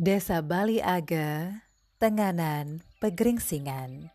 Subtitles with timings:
[0.00, 1.60] Desa Bali Aga,
[2.00, 4.08] Tenganan, Pegeringsingan.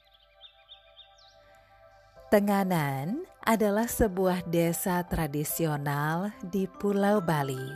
[2.34, 7.70] Tenganan adalah sebuah desa tradisional di Pulau Bali.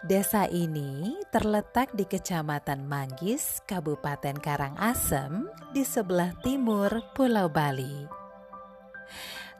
[0.00, 8.19] Desa ini terletak di Kecamatan Manggis, Kabupaten Karangasem, di sebelah timur Pulau Bali.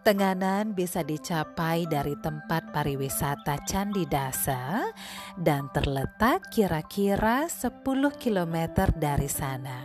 [0.00, 4.88] Tenganan bisa dicapai dari tempat pariwisata Candi Dasa
[5.36, 7.84] dan terletak kira-kira 10
[8.16, 8.56] km
[8.96, 9.84] dari sana.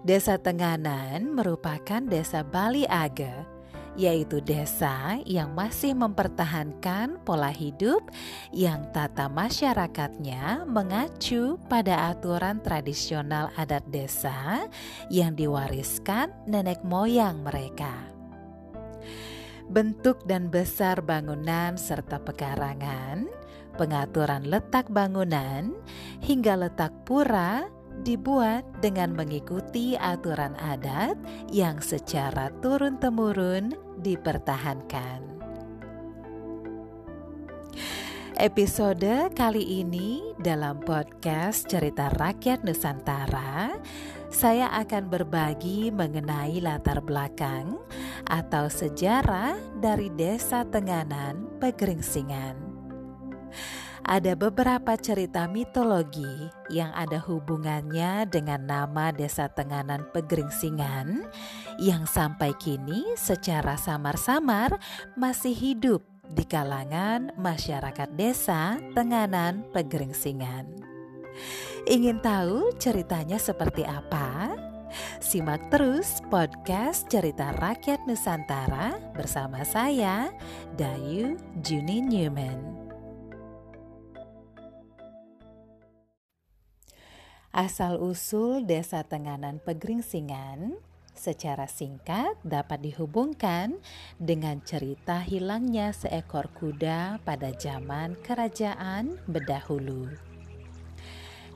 [0.00, 3.44] Desa Tenganan merupakan desa Bali Age,
[3.92, 8.08] yaitu desa yang masih mempertahankan pola hidup
[8.56, 14.64] yang tata masyarakatnya mengacu pada aturan tradisional adat desa
[15.12, 18.15] yang diwariskan nenek moyang mereka
[19.66, 23.26] bentuk dan besar bangunan serta pekarangan,
[23.74, 25.74] pengaturan letak bangunan,
[26.22, 27.66] hingga letak pura
[28.04, 31.16] dibuat dengan mengikuti aturan adat
[31.50, 35.36] yang secara turun-temurun dipertahankan.
[38.36, 43.72] Episode kali ini dalam podcast Cerita Rakyat Nusantara
[44.36, 47.80] saya akan berbagi mengenai latar belakang
[48.28, 52.60] atau sejarah dari Desa Tenganan, Pegeringsingan.
[54.04, 61.24] Ada beberapa cerita mitologi yang ada hubungannya dengan nama Desa Tenganan Pegeringsingan
[61.80, 64.76] yang sampai kini secara samar-samar
[65.16, 70.86] masih hidup di kalangan masyarakat desa Tenganan Pegeringsingan.
[71.86, 74.25] Ingin tahu ceritanya seperti apa?
[75.20, 80.30] Simak terus podcast Cerita Rakyat Nusantara bersama saya,
[80.76, 82.58] Dayu Juni Newman.
[87.56, 90.76] Asal-usul Desa Tenganan Pegeringsingan
[91.16, 93.80] secara singkat dapat dihubungkan
[94.20, 100.35] dengan cerita hilangnya seekor kuda pada zaman kerajaan Bedahulu.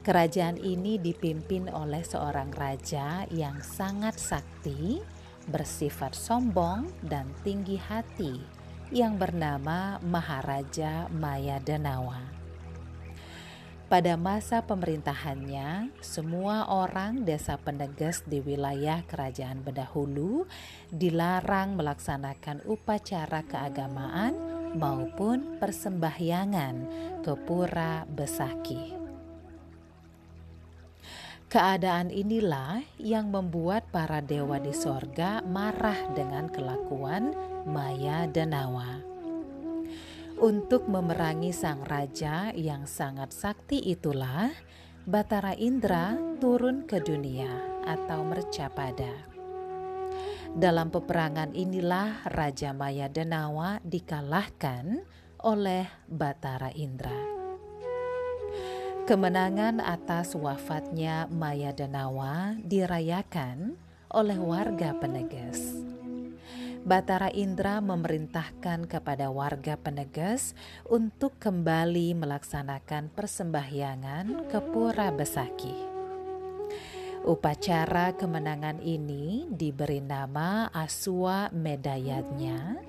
[0.01, 4.97] Kerajaan ini dipimpin oleh seorang raja yang sangat sakti,
[5.45, 8.41] bersifat sombong dan tinggi hati
[8.89, 12.33] yang bernama Maharaja Maya Denawa.
[13.93, 20.49] Pada masa pemerintahannya, semua orang desa Pendeges di wilayah kerajaan Bedahulu
[20.89, 24.33] dilarang melaksanakan upacara keagamaan
[24.81, 26.75] maupun persembahyangan
[27.21, 29.00] ke Pura Besaki.
[31.51, 37.35] Keadaan inilah yang membuat para dewa di sorga marah dengan kelakuan
[37.67, 39.03] Maya dan Nawa.
[40.39, 44.55] Untuk memerangi sang raja yang sangat sakti itulah
[45.03, 49.11] Batara Indra turun ke dunia atau mercapada.
[50.55, 55.03] Dalam peperangan inilah Raja Maya Denawa dikalahkan
[55.43, 57.30] oleh Batara Indra.
[59.11, 63.75] Kemenangan atas wafatnya Maya Danawa dirayakan
[64.07, 65.83] oleh warga Peneges.
[66.87, 70.55] Batara Indra memerintahkan kepada warga Peneges
[70.87, 75.90] untuk kembali melaksanakan persembahyangan ke Pura Besaki.
[77.21, 82.81] Upacara kemenangan ini diberi nama Aswa Medayatnya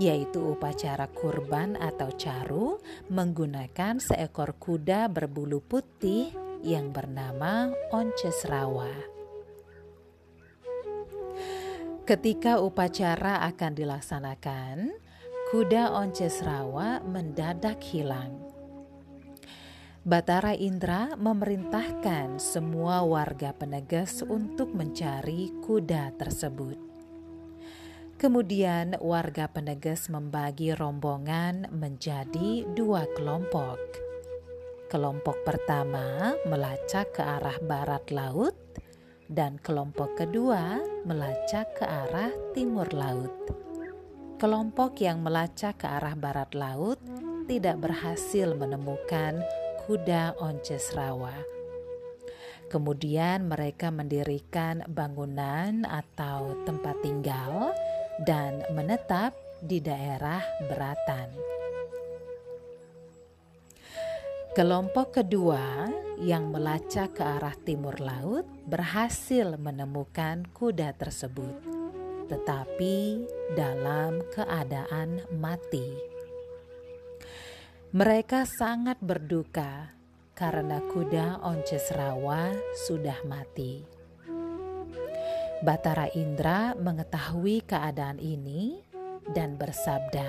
[0.00, 2.80] yaitu upacara kurban atau caru
[3.12, 6.32] menggunakan seekor kuda berbulu putih
[6.64, 8.88] yang bernama Oncesrawa.
[12.08, 14.88] Ketika upacara akan dilaksanakan,
[15.52, 18.55] kuda Oncesrawa mendadak hilang.
[20.06, 26.78] Batara Indra memerintahkan semua warga Penegas untuk mencari kuda tersebut.
[28.14, 33.82] Kemudian warga Penegas membagi rombongan menjadi dua kelompok.
[34.86, 38.54] Kelompok pertama melacak ke arah barat laut
[39.26, 43.34] dan kelompok kedua melacak ke arah timur laut.
[44.38, 47.02] Kelompok yang melacak ke arah barat laut
[47.50, 49.42] tidak berhasil menemukan
[49.86, 51.32] kuda onces rawa.
[52.66, 57.70] Kemudian mereka mendirikan bangunan atau tempat tinggal
[58.26, 61.30] dan menetap di daerah Beratan.
[64.56, 65.86] Kelompok kedua
[66.18, 71.60] yang melacak ke arah timur laut berhasil menemukan kuda tersebut,
[72.26, 73.20] tetapi
[73.52, 76.15] dalam keadaan mati.
[77.96, 79.88] Mereka sangat berduka
[80.36, 82.52] karena kuda onces rawa
[82.84, 83.88] sudah mati.
[85.64, 88.84] Batara Indra mengetahui keadaan ini
[89.32, 90.28] dan bersabda,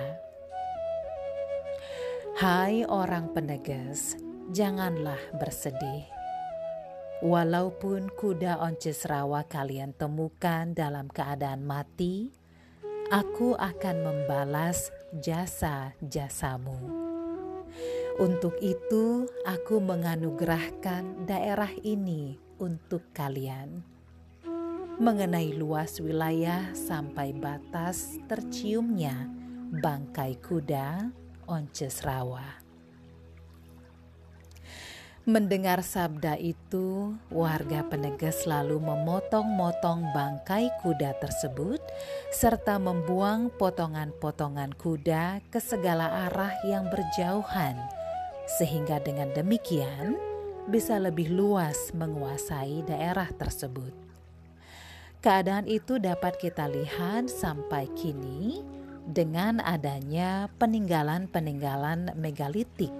[2.39, 4.15] "Hai orang penegas,
[4.55, 6.07] janganlah bersedih.
[7.19, 12.31] Walaupun kuda onces rawa kalian temukan dalam keadaan mati,
[13.11, 14.87] aku akan membalas
[15.19, 17.06] jasa-jasamu."
[18.17, 23.85] Untuk itu, aku menganugerahkan daerah ini untuk kalian.
[24.97, 29.29] Mengenai luas wilayah sampai batas terciumnya
[29.69, 31.13] bangkai kuda
[31.45, 32.65] onces rawa.
[35.29, 41.85] Mendengar sabda itu, warga penegas lalu memotong-motong bangkai kuda tersebut
[42.33, 47.96] serta membuang potongan-potongan kuda ke segala arah yang berjauhan
[48.47, 50.15] sehingga dengan demikian
[50.71, 53.91] bisa lebih luas menguasai daerah tersebut.
[55.19, 58.63] Keadaan itu dapat kita lihat sampai kini
[59.07, 62.91] dengan adanya peninggalan-peninggalan megalitik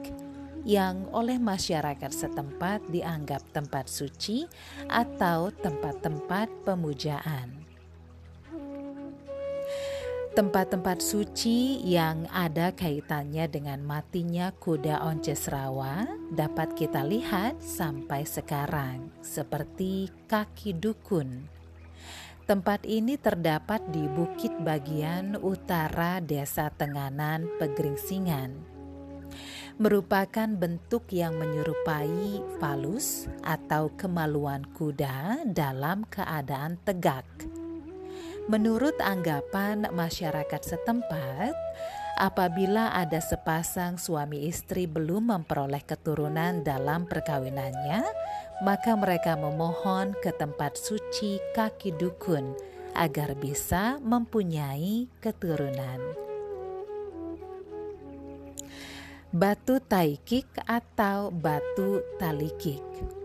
[0.68, 4.44] yang oleh masyarakat setempat dianggap tempat suci
[4.92, 7.57] atau tempat-tempat pemujaan.
[10.38, 19.10] Tempat-tempat suci yang ada kaitannya dengan matinya kuda onces rawa dapat kita lihat sampai sekarang,
[19.26, 21.50] seperti kaki dukun.
[22.46, 28.54] Tempat ini terdapat di bukit bagian utara Desa Tenganan, Pegeringsingan.
[29.82, 37.26] Merupakan bentuk yang menyerupai falus atau kemaluan kuda dalam keadaan tegak
[38.48, 41.52] Menurut anggapan masyarakat setempat,
[42.16, 48.08] apabila ada sepasang suami istri belum memperoleh keturunan dalam perkawinannya,
[48.64, 52.56] maka mereka memohon ke tempat suci kaki dukun
[52.96, 56.00] agar bisa mempunyai keturunan.
[59.36, 63.17] Batu taikik atau batu talikik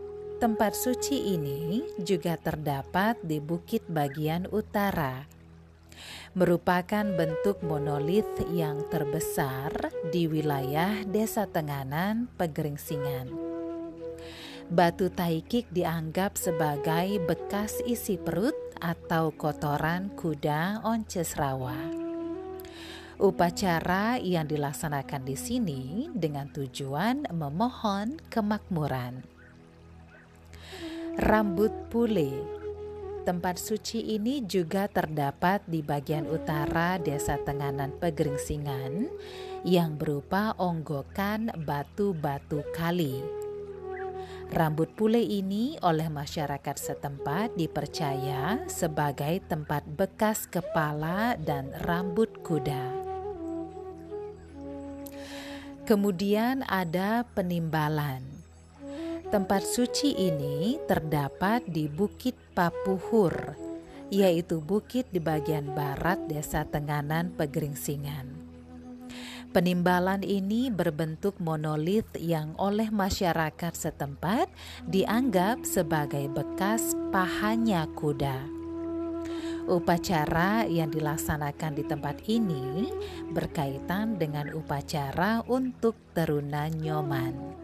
[0.42, 5.22] Tempat suci ini juga terdapat di bukit bagian utara.
[6.34, 9.70] Merupakan bentuk monolit yang terbesar
[10.10, 13.30] di wilayah Desa Tenganan, Pegeringsingan.
[14.66, 21.78] Batu taikik dianggap sebagai bekas isi perut atau kotoran kuda onces rawa.
[23.22, 29.31] Upacara yang dilaksanakan di sini dengan tujuan memohon kemakmuran.
[31.12, 32.40] Rambut Pule
[33.28, 39.12] Tempat suci ini juga terdapat di bagian utara desa Tenganan Pegeringsingan
[39.60, 43.20] yang berupa onggokan batu-batu kali.
[44.56, 52.88] Rambut pule ini oleh masyarakat setempat dipercaya sebagai tempat bekas kepala dan rambut kuda.
[55.84, 58.41] Kemudian ada penimbalan.
[59.32, 63.56] Tempat suci ini terdapat di Bukit Papuhur,
[64.12, 68.28] yaitu bukit di bagian barat Desa Tenganan Pegeringsingan.
[69.56, 74.52] Penimbalan ini berbentuk monolit yang oleh masyarakat setempat
[74.84, 78.36] dianggap sebagai bekas pahanya kuda.
[79.64, 82.92] Upacara yang dilaksanakan di tempat ini
[83.32, 87.61] berkaitan dengan upacara untuk terunan nyoman.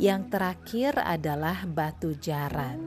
[0.00, 2.80] Yang terakhir adalah batu jaran.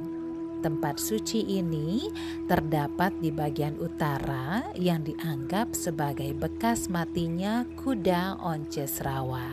[0.66, 2.10] Tempat suci ini
[2.50, 9.46] terdapat di bagian utara yang dianggap sebagai bekas matinya kuda onces rawa.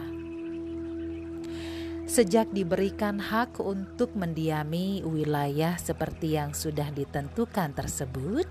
[2.09, 8.49] Sejak diberikan hak untuk mendiami wilayah seperti yang sudah ditentukan tersebut,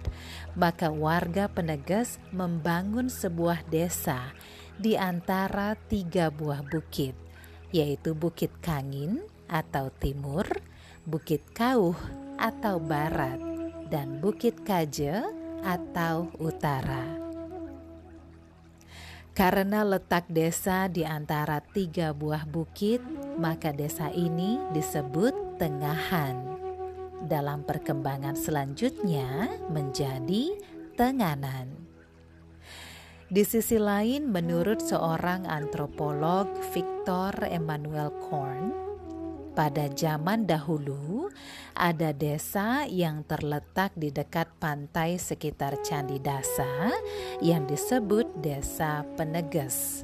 [0.53, 4.33] maka warga Penegas membangun sebuah desa
[4.77, 7.30] di antara tiga buah bukit
[7.71, 10.47] yaitu Bukit Kangin atau timur,
[11.03, 11.95] Bukit Kauh
[12.39, 13.39] atau barat,
[13.91, 15.23] dan Bukit Kaje
[15.65, 17.21] atau utara.
[19.31, 22.99] Karena letak desa di antara tiga buah bukit,
[23.39, 26.59] maka desa ini disebut Tengahan.
[27.25, 30.51] Dalam perkembangan selanjutnya menjadi
[30.99, 31.80] Tenganan.
[33.31, 38.75] Di sisi lain, menurut seorang antropolog Victor Emmanuel Korn,
[39.55, 41.31] pada zaman dahulu
[41.71, 46.91] ada desa yang terletak di dekat pantai sekitar Candi Dasa
[47.39, 50.03] yang disebut Desa Peneges.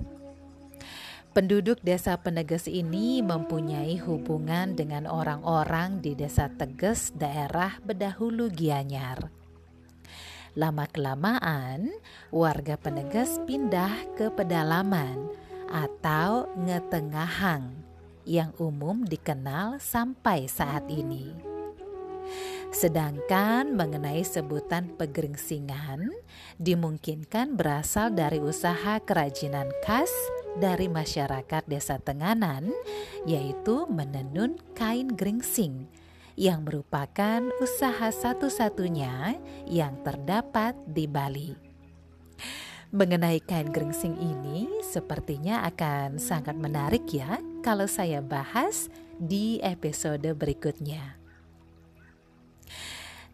[1.35, 9.46] Penduduk desa Peneges ini mempunyai hubungan dengan orang-orang di desa Teges daerah Bedahulu Gianyar.
[10.57, 11.93] Lama-kelamaan,
[12.33, 15.29] warga Peneges pindah ke pedalaman
[15.69, 17.77] atau ngetengahang
[18.25, 21.29] yang umum dikenal sampai saat ini.
[22.73, 26.09] Sedangkan mengenai sebutan pegeringsingan
[26.57, 30.09] dimungkinkan berasal dari usaha kerajinan khas
[30.57, 32.73] dari masyarakat desa Tenganan
[33.29, 35.85] yaitu menenun kain geringsing
[36.37, 41.51] yang merupakan usaha satu-satunya yang terdapat di Bali.
[42.93, 51.19] Mengenai kain geringsing ini sepertinya akan sangat menarik ya kalau saya bahas di episode berikutnya.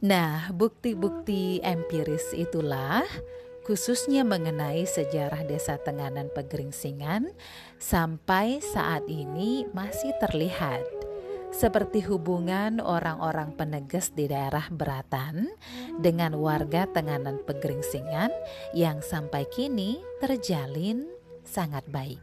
[0.03, 3.03] Nah, bukti-bukti empiris itulah
[3.63, 7.31] khususnya mengenai sejarah Desa Tenganan Pegeringsingan
[7.79, 11.02] sampai saat ini masih terlihat
[11.53, 15.53] seperti hubungan orang-orang peneges di daerah Beratan
[16.01, 18.33] dengan warga Tenganan Pegeringsingan
[18.74, 21.05] yang sampai kini terjalin
[21.45, 22.22] sangat baik.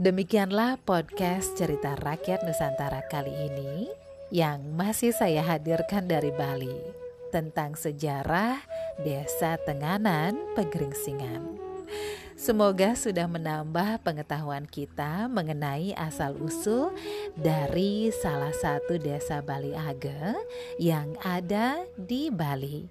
[0.00, 3.92] Demikianlah podcast cerita rakyat Nusantara kali ini
[4.32, 6.72] yang masih saya hadirkan dari Bali
[7.28, 8.56] tentang sejarah
[9.04, 11.60] Desa Tenganan Pegeringsingan.
[12.40, 16.88] Semoga sudah menambah pengetahuan kita mengenai asal-usul
[17.36, 20.40] dari salah satu desa Bali Age
[20.80, 22.88] yang ada di Bali.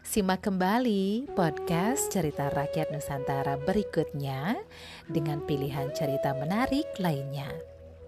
[0.00, 4.56] Simak kembali podcast cerita rakyat Nusantara berikutnya
[5.12, 7.52] dengan pilihan cerita menarik lainnya.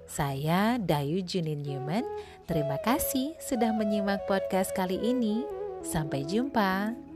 [0.09, 2.09] Saya Dayu Junin Newman.
[2.49, 5.45] Terima kasih sudah menyimak podcast kali ini.
[5.85, 7.10] Sampai jumpa.